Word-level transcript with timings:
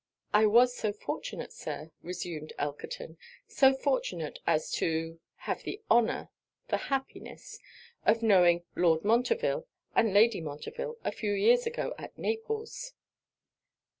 'I 0.33 0.47
was 0.47 0.75
so 0.75 0.91
fortunate, 0.91 1.53
Sir,' 1.53 1.91
resumed 2.01 2.53
Elkerton, 2.57 3.19
'so 3.47 3.75
fortunate 3.75 4.39
as 4.47 4.71
to 4.71 5.19
have 5.45 5.61
the 5.61 5.79
honour 5.91 6.31
the 6.69 6.77
happiness 6.89 7.59
of 8.03 8.23
knowing 8.23 8.63
Lord 8.75 9.05
Montreville 9.05 9.67
and 9.95 10.11
Lady 10.11 10.41
Montreville 10.41 10.97
a 11.03 11.11
few 11.11 11.33
years 11.33 11.67
ago 11.67 11.93
at 11.99 12.17
Naples.' 12.17 12.93